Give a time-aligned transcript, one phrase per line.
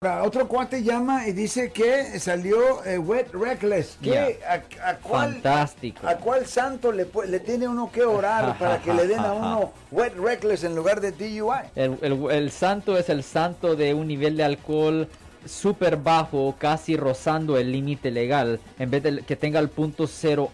[0.00, 3.98] Ahora, otro cuate llama y dice que salió eh, Wet Reckless.
[4.00, 6.06] ¿Qué, a, a cuál, Fantástico.
[6.06, 7.04] ¿A cuál santo le,
[7.40, 11.10] tiene uno que orar para que le den a uno Wet Reckless en lugar de
[11.10, 11.50] DUI?
[11.74, 15.08] El, el- el santo es el santo de un nivel de alcohol
[15.44, 18.60] súper bajo, casi rozando el límite legal.
[18.78, 20.04] En vez de que tenga el punto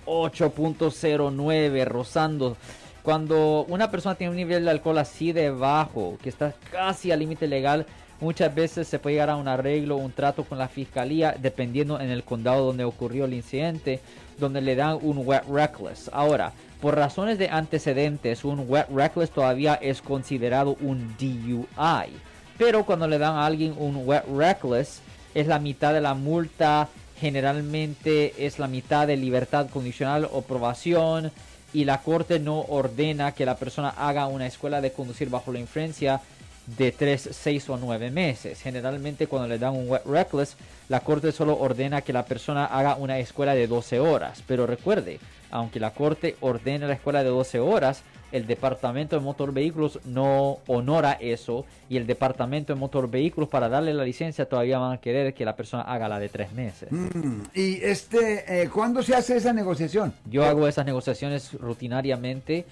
[0.06, 2.56] 08, punto 09, rozando.
[3.04, 7.18] Cuando una persona tiene un nivel de alcohol así de bajo, que está casi al
[7.18, 7.84] límite legal,
[8.18, 12.08] muchas veces se puede llegar a un arreglo, un trato con la fiscalía, dependiendo en
[12.08, 14.00] el condado donde ocurrió el incidente,
[14.38, 16.08] donde le dan un wet reckless.
[16.14, 22.08] Ahora, por razones de antecedentes, un wet reckless todavía es considerado un DUI.
[22.56, 25.02] Pero cuando le dan a alguien un wet reckless,
[25.34, 26.88] es la mitad de la multa,
[27.20, 31.30] generalmente es la mitad de libertad condicional o probación
[31.74, 35.58] y la corte no ordena que la persona haga una escuela de conducir bajo la
[35.58, 36.20] influencia
[36.66, 38.60] de 3, 6 o 9 meses.
[38.60, 40.56] Generalmente cuando le dan un wet reckless,
[40.88, 44.42] la corte solo ordena que la persona haga una escuela de 12 horas.
[44.46, 49.52] Pero recuerde, aunque la corte ordene la escuela de 12 horas, el departamento de motor
[49.52, 54.78] vehículos no honora eso y el departamento de motor vehículos para darle la licencia todavía
[54.78, 56.90] van a querer que la persona haga la de 3 meses.
[56.90, 60.12] Mm, y este, eh, ¿cuándo se hace esa negociación?
[60.28, 62.64] Yo hago esas negociaciones rutinariamente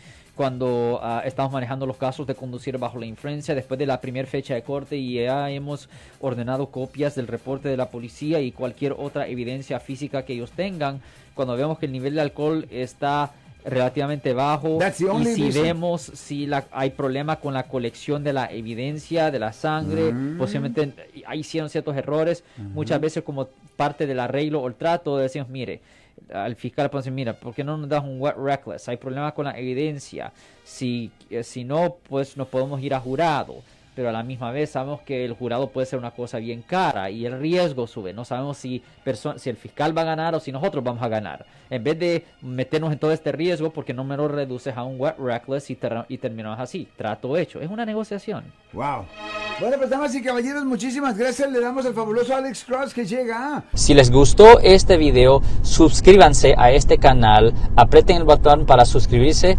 [0.43, 4.27] cuando ah, estamos manejando los casos de conducir bajo la influencia después de la primera
[4.27, 5.89] fecha de corte y ya hemos
[6.21, 11.01] ordenado copias del reporte de la policía y cualquier otra evidencia física que ellos tengan.
[11.37, 13.31] Cuando vemos que el nivel de alcohol está
[13.65, 14.93] relativamente bajo y
[15.27, 15.63] si reason.
[15.63, 20.39] vemos si la, hay problema con la colección de la evidencia de la sangre, Mm.
[20.39, 20.93] posiblemente
[21.25, 22.43] hay hicieron ciertos errores,
[22.75, 23.47] muchas veces como
[23.77, 25.81] parte del arreglo o el trato decimos, mire,
[26.33, 28.89] al fiscal puede decir, mira, ¿por qué no nos das un wet reckless?
[28.89, 30.33] Hay problemas con la evidencia.
[30.65, 33.57] Si, eh, si no, pues nos podemos ir a jurado.
[33.95, 37.11] Pero a la misma vez sabemos que el jurado puede ser una cosa bien cara
[37.11, 38.15] y el riesgo sube.
[38.15, 38.83] No sabemos si,
[39.37, 41.45] si el fiscal va a ganar o si nosotros vamos a ganar.
[41.69, 44.99] En vez de meternos en todo este riesgo, porque no me lo reduces a un
[44.99, 46.89] wet reckless y, ter- y terminamos así.
[46.97, 47.61] Trato hecho.
[47.61, 48.45] Es una negociación.
[48.73, 49.05] Wow.
[49.61, 51.51] Bueno, pues damas y caballeros, muchísimas gracias.
[51.51, 53.65] Le damos al fabuloso Alex Cross que llega.
[53.75, 59.59] Si les gustó este video, suscríbanse a este canal, aprieten el botón para suscribirse